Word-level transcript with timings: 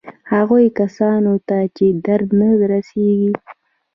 هغو 0.31 0.57
کسانو 0.79 1.33
ته 1.47 1.57
یې 1.79 1.87
درد 2.05 2.29
نه 2.39 2.49
رسېږي. 2.71 3.31